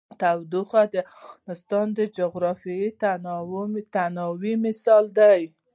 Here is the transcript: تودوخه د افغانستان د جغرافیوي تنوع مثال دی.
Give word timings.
تودوخه 0.21 0.81
د 0.93 0.95
افغانستان 1.13 1.85
د 1.97 1.99
جغرافیوي 2.17 2.89
تنوع 3.93 4.55
مثال 4.65 5.03
دی. 5.19 5.41